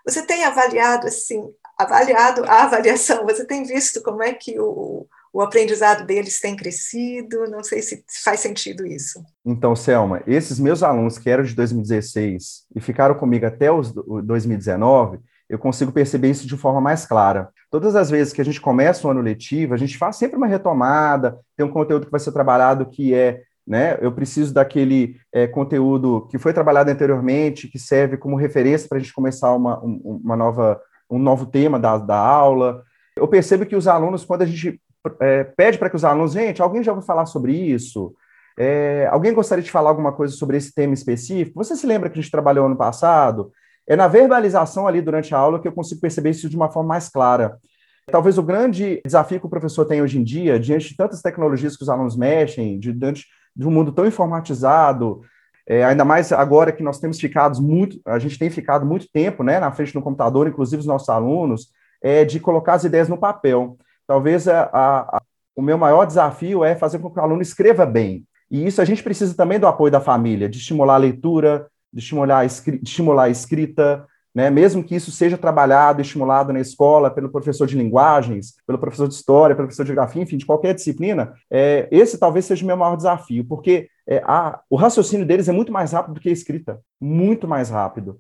[0.04, 1.40] você tem avaliado assim,
[1.78, 7.48] avaliado a avaliação, você tem visto como é que o, o aprendizado deles tem crescido?
[7.48, 9.22] Não sei se faz sentido isso.
[9.46, 15.20] Então, Selma, esses meus alunos que eram de 2016 e ficaram comigo até os 2019,
[15.50, 17.48] eu consigo perceber isso de forma mais clara.
[17.68, 20.46] Todas as vezes que a gente começa o ano letivo, a gente faz sempre uma
[20.46, 25.48] retomada, tem um conteúdo que vai ser trabalhado que é, né, eu preciso daquele é,
[25.48, 30.36] conteúdo que foi trabalhado anteriormente, que serve como referência para a gente começar uma, uma
[30.36, 32.84] nova, um novo tema da, da aula.
[33.16, 34.80] Eu percebo que os alunos, quando a gente
[35.20, 38.14] é, pede para que os alunos, gente, alguém já ouviu falar sobre isso?
[38.56, 41.56] É, alguém gostaria de falar alguma coisa sobre esse tema específico?
[41.56, 43.50] Você se lembra que a gente trabalhou ano passado?
[43.90, 46.90] É na verbalização ali durante a aula que eu consigo perceber isso de uma forma
[46.90, 47.58] mais clara.
[48.06, 51.76] Talvez o grande desafio que o professor tem hoje em dia, diante de tantas tecnologias
[51.76, 55.22] que os alunos mexem, diante de um mundo tão informatizado,
[55.66, 59.42] é, ainda mais agora que nós temos ficado muito, a gente tem ficado muito tempo
[59.42, 63.18] né, na frente do computador, inclusive os nossos alunos, é de colocar as ideias no
[63.18, 63.76] papel.
[64.06, 65.20] Talvez a, a,
[65.56, 68.24] o meu maior desafio é fazer com que o aluno escreva bem.
[68.48, 72.00] E isso a gente precisa também do apoio da família, de estimular a leitura, de
[72.00, 74.50] estimular a, de estimular a escrita, né?
[74.50, 79.14] mesmo que isso seja trabalhado, estimulado na escola pelo professor de linguagens, pelo professor de
[79.14, 82.76] história, pelo professor de geografia, enfim, de qualquer disciplina, é, esse talvez seja o meu
[82.76, 86.32] maior desafio, porque é, a, o raciocínio deles é muito mais rápido do que a
[86.32, 88.18] escrita, muito mais rápido.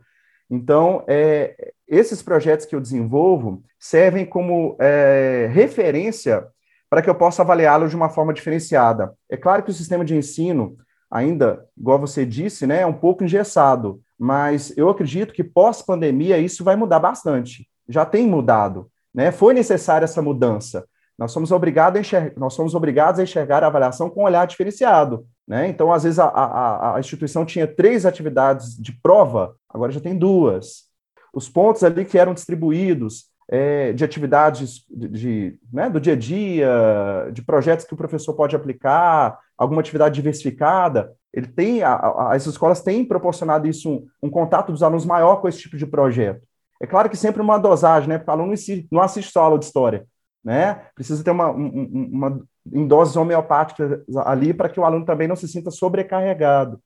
[0.50, 6.44] Então, é, esses projetos que eu desenvolvo servem como é, referência
[6.88, 9.14] para que eu possa avaliá-los de uma forma diferenciada.
[9.28, 10.76] É claro que o sistema de ensino,
[11.10, 16.62] ainda, igual você disse, né, é um pouco engessado, mas eu acredito que pós-pandemia isso
[16.62, 17.66] vai mudar bastante.
[17.88, 19.32] Já tem mudado, né?
[19.32, 20.84] Foi necessária essa mudança.
[21.18, 24.46] Nós somos obrigados a enxergar, nós somos obrigados a enxergar a avaliação com um olhar
[24.46, 25.68] diferenciado, né?
[25.68, 30.16] Então, às vezes a, a, a instituição tinha três atividades de prova, agora já tem
[30.16, 30.84] duas.
[31.32, 36.16] Os pontos ali que eram distribuídos é, de atividades de, de né, do dia a
[36.16, 42.34] dia, de projetos que o professor pode aplicar, alguma atividade diversificada, ele tem, a, a,
[42.34, 45.84] as escolas têm proporcionado isso, um, um, contato dos alunos maior com esse tipo de
[45.84, 46.46] projeto.
[46.80, 48.18] É claro que sempre uma dosagem, né?
[48.18, 48.54] Porque o aluno
[48.90, 50.06] não assiste só aula de história,
[50.44, 50.86] né?
[50.94, 55.36] Precisa ter uma, uma, uma em doses homeopáticas ali para que o aluno também não
[55.36, 56.80] se sinta sobrecarregado.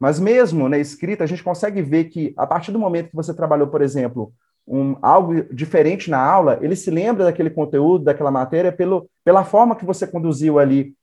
[0.00, 3.16] Mas mesmo na né, escrita, a gente consegue ver que a partir do momento que
[3.16, 4.32] você trabalhou, por exemplo,
[4.66, 9.76] um, algo diferente na aula, ele se lembra daquele conteúdo, daquela matéria, pelo, pela forma
[9.76, 10.94] que você conduziu ali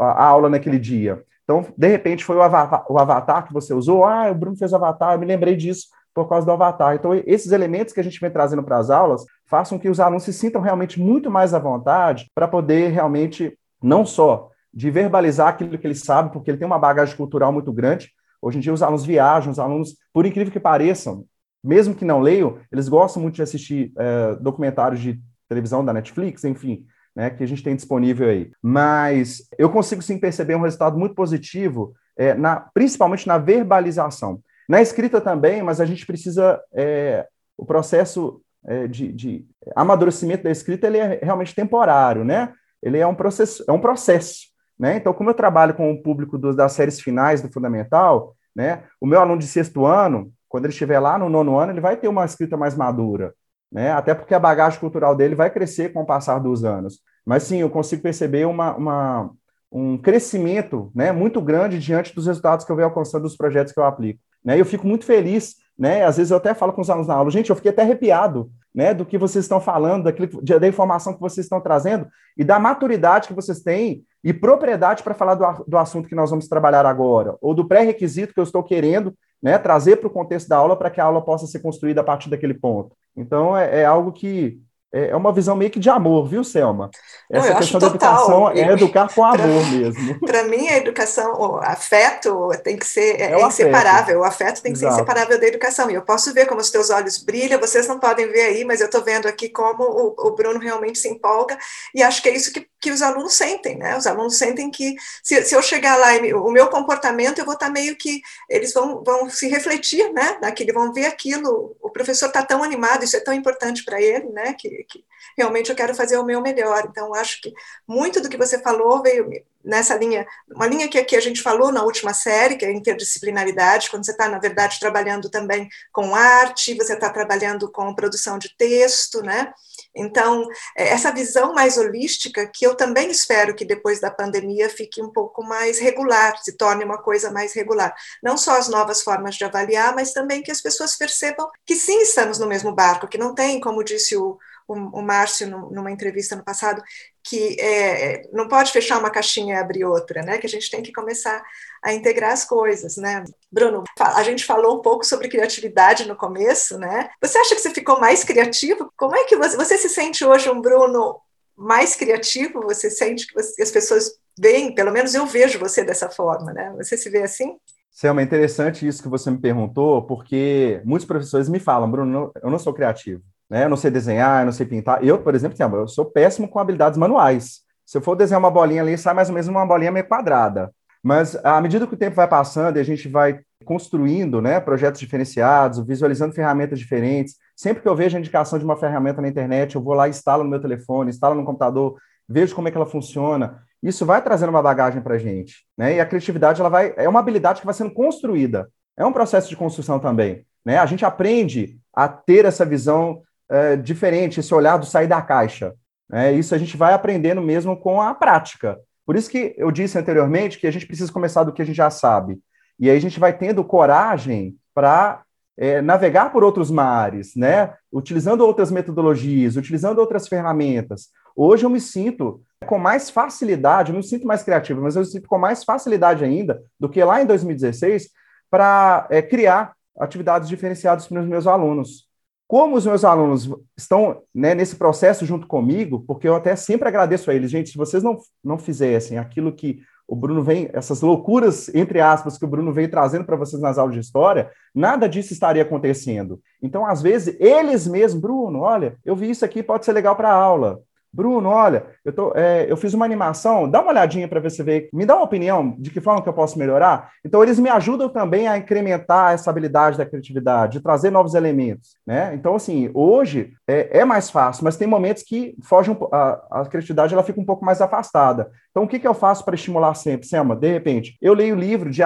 [0.00, 1.22] a, aula naquele dia.
[1.44, 4.04] Então, de repente, foi o avatar, o avatar que você usou.
[4.04, 6.94] Ah, o Bruno fez avatar, eu me lembrei disso por causa do avatar.
[6.94, 10.22] Então, esses elementos que a gente vem trazendo para as aulas façam que os alunos
[10.22, 15.78] se sintam realmente muito mais à vontade para poder realmente, não só de verbalizar aquilo
[15.78, 18.10] que eles sabem, porque ele tem uma bagagem cultural muito grande.
[18.40, 21.24] Hoje em dia, os alunos viajam, os alunos, por incrível que pareçam,
[21.64, 26.44] mesmo que não leiam, eles gostam muito de assistir é, documentários de televisão da Netflix,
[26.44, 28.50] enfim né, que a gente tem disponível aí.
[28.60, 34.40] Mas eu consigo sim perceber um resultado muito positivo, é, na, principalmente na verbalização.
[34.68, 36.60] Na escrita também, mas a gente precisa.
[36.72, 39.46] É, o processo é, de, de,
[39.76, 42.52] amadurecimento da escrita ele é realmente temporário, né?
[42.82, 44.48] Ele é um processo, é um processo.
[44.76, 44.96] Né?
[44.96, 49.06] Então, como eu trabalho com o público do, das séries finais do Fundamental, né, o
[49.06, 52.06] meu aluno de sexto ano, quando ele estiver lá no nono ano, ele vai ter
[52.06, 53.34] uma escrita mais madura
[53.74, 53.90] né?
[53.90, 57.00] Até porque a bagagem cultural dele vai crescer com o passar dos anos.
[57.26, 59.30] Mas sim, eu consigo perceber uma, uma
[59.72, 63.80] um crescimento né, muito grande diante dos resultados que eu venho alcançando dos projetos que
[63.80, 64.20] eu aplico.
[64.44, 64.60] Né?
[64.60, 66.04] Eu fico muito feliz, né?
[66.04, 68.48] Às vezes eu até falo com os alunos na aula, gente, eu fiquei até arrepiado
[68.72, 72.60] né, do que vocês estão falando, daquilo, da informação que vocês estão trazendo e da
[72.60, 76.86] maturidade que vocês têm e propriedade para falar do, do assunto que nós vamos trabalhar
[76.86, 80.74] agora, ou do pré-requisito que eu estou querendo né, trazer para o contexto da aula
[80.74, 82.96] para que a aula possa ser construída a partir daquele ponto.
[83.14, 84.58] Então, é, é algo que
[84.94, 86.88] é, é uma visão meio que de amor, viu, Selma?
[87.28, 90.20] Essa Não, questão da educação é educar com amor pra, mesmo.
[90.20, 94.72] Para mim, a educação, o afeto tem que ser é, é inseparável, o afeto tem
[94.72, 94.94] que Exato.
[94.94, 95.90] ser inseparável da educação.
[95.90, 98.80] E eu posso ver como os teus olhos brilham, vocês não podem ver aí, mas
[98.80, 101.58] eu estou vendo aqui como o, o, Bruno realmente se empolga,
[101.92, 103.96] e acho que é isso que, que os alunos sentem, né?
[103.96, 107.54] Os alunos sentem que se, se eu chegar lá e o meu comportamento, eu vou
[107.54, 110.38] estar tá meio que, eles vão, vão se refletir, né?
[110.40, 114.28] Naquilo, vão ver aquilo, o professor está tão animado, isso é tão importante para ele,
[114.28, 114.54] né?
[114.56, 115.04] Que, que
[115.36, 116.86] realmente eu quero fazer o meu melhor.
[116.88, 117.52] Então, acho que
[117.86, 119.28] muito do que você falou veio
[119.64, 122.72] nessa linha, uma linha que aqui a gente falou na última série, que é a
[122.72, 128.38] interdisciplinaridade, quando você está, na verdade, trabalhando também com arte, você está trabalhando com produção
[128.38, 129.52] de texto, né?
[129.96, 135.00] Então, é, essa visão mais holística, que eu também espero que depois da pandemia fique
[135.00, 137.94] um pouco mais regular, se torne uma coisa mais regular.
[138.22, 142.00] Não só as novas formas de avaliar, mas também que as pessoas percebam que sim,
[142.02, 146.34] estamos no mesmo barco, que não tem, como disse o, o, o Márcio numa entrevista
[146.34, 146.82] no passado,
[147.22, 150.38] que é, não pode fechar uma caixinha e abrir outra, né?
[150.38, 151.42] Que a gente tem que começar
[151.82, 153.24] a integrar as coisas, né?
[153.50, 157.10] Bruno, a gente falou um pouco sobre criatividade no começo, né?
[157.20, 158.92] Você acha que você ficou mais criativo?
[158.96, 161.20] Como é que você, você se sente hoje um Bruno
[161.56, 162.62] mais criativo?
[162.62, 166.72] Você sente que as pessoas veem, pelo menos eu vejo você dessa forma, né?
[166.76, 167.56] Você se vê assim?
[167.90, 172.50] Selma, é interessante isso que você me perguntou, porque muitos professores me falam, Bruno, eu
[172.50, 173.22] não sou criativo
[173.54, 173.66] né?
[173.66, 175.04] Eu não sei desenhar, eu não sei pintar.
[175.04, 177.60] Eu, por exemplo, eu sou péssimo com habilidades manuais.
[177.86, 180.72] Se eu for desenhar uma bolinha ali, sai mais ou menos uma bolinha meio quadrada.
[181.00, 184.98] Mas à medida que o tempo vai passando e a gente vai construindo né, projetos
[184.98, 189.76] diferenciados, visualizando ferramentas diferentes, sempre que eu vejo a indicação de uma ferramenta na internet,
[189.76, 191.94] eu vou lá instalo no meu telefone, instalo no computador,
[192.28, 193.62] vejo como é que ela funciona.
[193.80, 195.64] Isso vai trazendo uma bagagem para a gente.
[195.78, 195.94] Né?
[195.94, 198.68] E a criatividade ela vai, é uma habilidade que vai sendo construída.
[198.96, 200.44] É um processo de construção também.
[200.64, 200.76] Né?
[200.76, 205.74] A gente aprende a ter essa visão é, diferente, esse olhar do sair da caixa.
[206.12, 208.78] É, isso a gente vai aprendendo mesmo com a prática.
[209.06, 211.76] Por isso que eu disse anteriormente que a gente precisa começar do que a gente
[211.76, 212.38] já sabe.
[212.78, 215.22] E aí a gente vai tendo coragem para
[215.56, 217.74] é, navegar por outros mares, né?
[217.92, 221.10] Utilizando outras metodologias, utilizando outras ferramentas.
[221.36, 225.06] Hoje eu me sinto com mais facilidade, não me sinto mais criativo, mas eu me
[225.06, 228.08] sinto com mais facilidade ainda do que lá em 2016
[228.50, 232.08] para é, criar atividades diferenciadas para os meus alunos.
[232.54, 237.28] Como os meus alunos estão né, nesse processo junto comigo, porque eu até sempre agradeço
[237.28, 241.68] a eles, gente, se vocês não, não fizessem aquilo que o Bruno vem, essas loucuras,
[241.74, 245.32] entre aspas, que o Bruno vem trazendo para vocês nas aulas de história, nada disso
[245.32, 246.40] estaria acontecendo.
[246.62, 250.28] Então, às vezes, eles mesmos, Bruno, olha, eu vi isso aqui, pode ser legal para
[250.28, 250.80] a aula.
[251.14, 254.64] Bruno, olha, eu, tô, é, eu fiz uma animação, dá uma olhadinha para ver se
[254.64, 257.12] vê, me dá uma opinião de que forma que eu posso melhorar.
[257.24, 261.96] Então, eles me ajudam também a incrementar essa habilidade da criatividade, de trazer novos elementos,
[262.04, 262.34] né?
[262.34, 267.14] Então, assim, hoje é, é mais fácil, mas tem momentos que fogem, a, a, criatividade
[267.14, 268.50] ela fica um pouco mais afastada.
[268.72, 270.26] Então, o que, que eu faço para estimular sempre?
[270.26, 272.02] Selma, de repente, eu leio livro de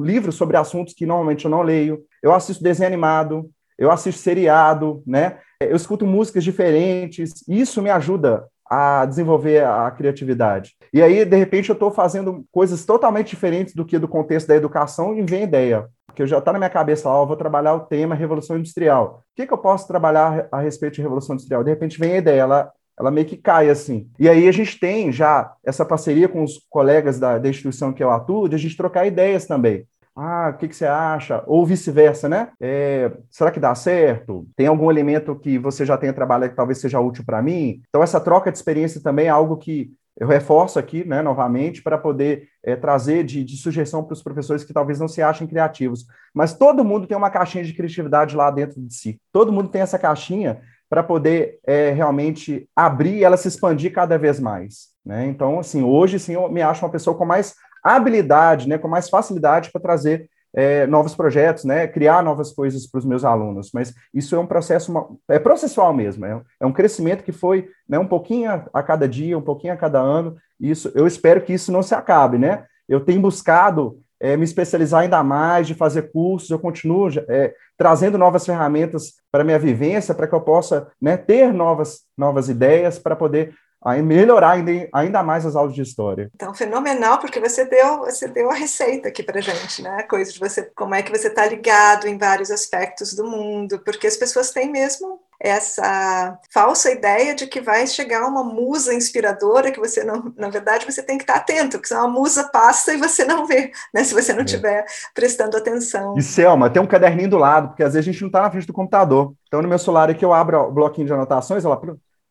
[0.00, 5.02] livros sobre assuntos que normalmente eu não leio, eu assisto desenho animado, eu assisto seriado,
[5.04, 5.38] né?
[5.60, 8.44] Eu escuto músicas diferentes, isso me ajuda
[8.74, 10.74] a desenvolver a criatividade.
[10.94, 14.56] E aí, de repente, eu estou fazendo coisas totalmente diferentes do que do contexto da
[14.56, 15.90] educação e vem ideia.
[16.06, 19.22] Porque já está na minha cabeça, ó, eu vou trabalhar o tema Revolução Industrial.
[19.30, 21.62] O que, que eu posso trabalhar a respeito de Revolução Industrial?
[21.62, 24.08] De repente vem a ideia, ela, ela meio que cai assim.
[24.18, 28.02] E aí a gente tem já essa parceria com os colegas da, da instituição que
[28.02, 29.86] eu atuo, de a gente trocar ideias também.
[30.14, 31.42] Ah, o que, que você acha?
[31.46, 32.50] Ou vice-versa, né?
[32.60, 34.46] É, será que dá certo?
[34.54, 37.80] Tem algum elemento que você já tenha trabalhado que talvez seja útil para mim?
[37.88, 41.96] Então, essa troca de experiência também é algo que eu reforço aqui, né, novamente, para
[41.96, 46.06] poder é, trazer de, de sugestão para os professores que talvez não se achem criativos.
[46.34, 49.18] Mas todo mundo tem uma caixinha de criatividade lá dentro de si.
[49.32, 54.18] Todo mundo tem essa caixinha para poder é, realmente abrir e ela se expandir cada
[54.18, 54.88] vez mais.
[55.04, 55.26] Né?
[55.26, 59.08] Então, assim, hoje sim eu me acho uma pessoa com mais habilidade, né, com mais
[59.08, 63.70] facilidade para trazer é, novos projetos, né, criar novas coisas para os meus alunos.
[63.72, 67.68] Mas isso é um processo, uma, é processual mesmo, é, é, um crescimento que foi
[67.88, 70.36] né, um pouquinho a, cada dia, um pouquinho a cada ano.
[70.60, 72.64] Isso, eu espero que isso não se acabe, né?
[72.88, 78.16] Eu tenho buscado é, me especializar ainda mais, de fazer cursos, eu continuo é, trazendo
[78.16, 83.16] novas ferramentas para minha vivência, para que eu possa né, ter novas, novas ideias para
[83.16, 83.52] poder
[84.02, 86.30] melhorar ainda, ainda mais as aulas de história.
[86.34, 90.02] Então, fenomenal, porque você deu, você deu a receita aqui para gente, né?
[90.04, 94.06] Coisa de você, como é que você está ligado em vários aspectos do mundo, porque
[94.06, 99.80] as pessoas têm mesmo essa falsa ideia de que vai chegar uma musa inspiradora que
[99.80, 102.96] você não, na verdade, você tem que estar atento, porque senão a musa passa e
[102.96, 104.04] você não vê, né?
[104.04, 104.86] Se você não estiver é.
[105.12, 106.16] prestando atenção.
[106.16, 108.50] E Selma, tem um caderninho do lado, porque às vezes a gente não está na
[108.52, 109.34] frente do computador.
[109.48, 111.76] Então, no meu celular aqui eu abro o bloquinho de anotações, ela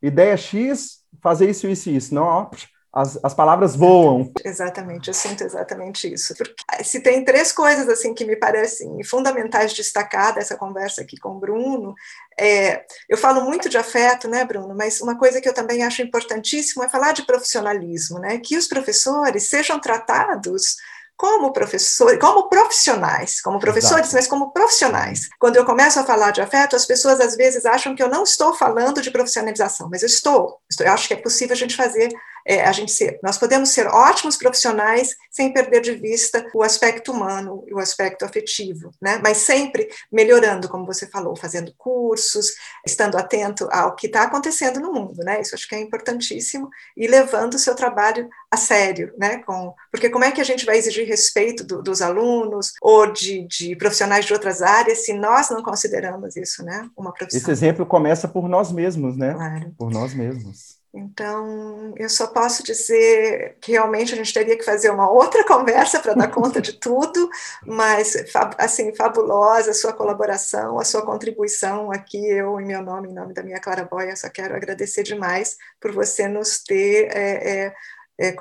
[0.02, 2.14] ideia X, fazer isso, isso e isso.
[2.14, 2.50] Não, ó,
[2.94, 4.32] as, as palavras voam.
[4.44, 6.36] Exatamente, eu sinto exatamente isso.
[6.36, 11.30] Porque se tem três coisas assim que me parecem fundamentais destacar dessa conversa aqui com
[11.30, 11.96] o Bruno,
[12.38, 14.76] é, eu falo muito de afeto, né, Bruno?
[14.76, 18.40] Mas uma coisa que eu também acho importantíssimo é falar de profissionalismo, né?
[18.40, 20.76] Que os professores sejam tratados
[21.22, 24.16] como professores, como profissionais, como professores, Exato.
[24.16, 25.30] mas como profissionais.
[25.38, 28.24] Quando eu começo a falar de afeto, as pessoas às vezes acham que eu não
[28.24, 30.60] estou falando de profissionalização, mas eu estou.
[30.80, 32.12] Eu acho que é possível a gente fazer
[32.46, 37.12] é, a gente ser, nós podemos ser ótimos profissionais sem perder de vista o aspecto
[37.12, 39.20] humano e o aspecto afetivo, né?
[39.24, 42.54] Mas sempre melhorando, como você falou, fazendo cursos,
[42.86, 45.42] estando atento ao que está acontecendo no mundo, né?
[45.42, 49.38] Isso acho que é importantíssimo e levando o seu trabalho a sério, né?
[49.40, 53.48] Com, porque como é que a gente vai exigir respeito do, dos alunos ou de,
[53.48, 56.90] de, profissionais de outras áreas se nós não consideramos isso, né?
[56.98, 57.40] Uma profissão.
[57.40, 59.34] Esse exemplo começa por nós mesmos, né?
[59.34, 59.74] Claro.
[59.78, 60.81] Por nós mesmos.
[60.94, 66.02] Então, eu só posso dizer que realmente a gente teria que fazer uma outra conversa
[66.02, 67.30] para dar conta de tudo,
[67.66, 68.14] mas,
[68.58, 73.34] assim, fabulosa a sua colaboração, a sua contribuição aqui, eu, em meu nome, em nome
[73.34, 77.74] da minha Clara Boia, só quero agradecer demais por você nos ter é, é,
[78.20, 78.36] é,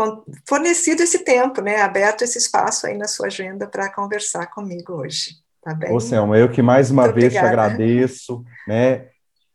[0.45, 5.37] fornecido esse tempo, né, aberto esse espaço aí na sua agenda para conversar comigo hoje.
[5.63, 5.93] Tá bem?
[5.93, 7.47] Ô, Selma, eu que mais uma Muito vez obrigada.
[7.47, 9.07] te agradeço, né,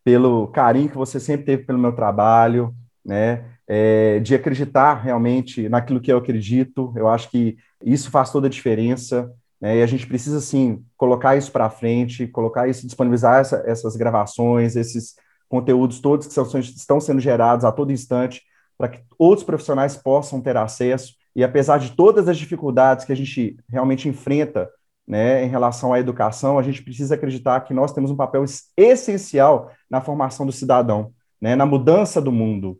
[0.01, 2.73] pelo carinho que você sempre teve pelo meu trabalho,
[3.05, 3.45] né?
[3.67, 6.93] É, de acreditar realmente naquilo que eu acredito.
[6.95, 9.31] Eu acho que isso faz toda a diferença.
[9.61, 9.77] Né?
[9.77, 14.75] E a gente precisa, sim, colocar isso para frente, colocar isso, disponibilizar essa, essas gravações,
[14.75, 15.15] esses
[15.47, 18.41] conteúdos todos que são, estão sendo gerados a todo instante,
[18.77, 21.13] para que outros profissionais possam ter acesso.
[21.35, 24.69] E apesar de todas as dificuldades que a gente realmente enfrenta
[25.07, 28.43] né, em relação à educação, a gente precisa acreditar que nós temos um papel
[28.75, 32.79] essencial na formação do cidadão, né, na mudança do mundo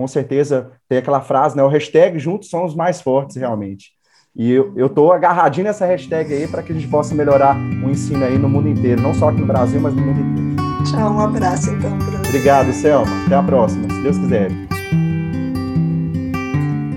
[0.00, 1.62] com certeza tem aquela frase, né?
[1.62, 3.90] O hashtag juntos são os mais fortes, realmente.
[4.34, 8.24] E eu estou agarradinho nessa hashtag aí para que a gente possa melhorar o ensino
[8.24, 10.90] aí no mundo inteiro, não só aqui no Brasil, mas no mundo inteiro.
[10.90, 12.22] Tchau, um abraço então, Bruno.
[12.26, 13.26] Obrigado, Selma.
[13.26, 14.50] Até a próxima, se Deus quiser.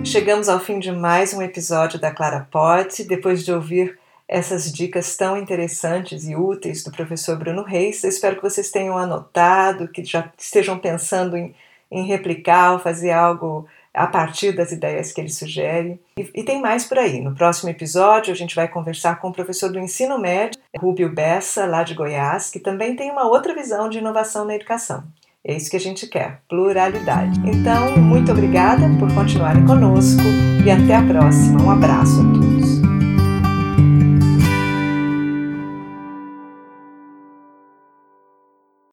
[0.05, 3.03] Chegamos ao fim de mais um episódio da Clara Pote.
[3.03, 3.99] Depois de ouvir
[4.29, 8.97] essas dicas tão interessantes e úteis do professor Bruno Reis, eu espero que vocês tenham
[8.97, 11.53] anotado, que já estejam pensando em,
[11.93, 16.01] em replicar ou fazer algo a partir das ideias que ele sugere.
[16.17, 17.21] E, e, tem mais por aí.
[17.21, 21.65] No próximo episódio, a gente vai conversar com o professor do ensino médio, Rubio Bessa,
[21.65, 25.03] lá de Goiás, que também tem uma outra visão de inovação na educação.
[25.45, 27.39] É isso que a gente quer, pluralidade.
[27.45, 30.23] Então, muito obrigada por continuarem conosco
[30.65, 31.61] e até a próxima.
[31.61, 32.62] Um abraço a todos.